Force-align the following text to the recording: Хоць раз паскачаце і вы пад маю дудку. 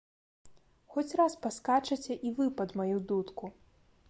Хоць 0.95 1.17
раз 1.21 1.33
паскачаце 1.45 2.19
і 2.29 2.35
вы 2.41 2.51
пад 2.63 2.69
маю 2.83 2.97
дудку. 3.13 3.57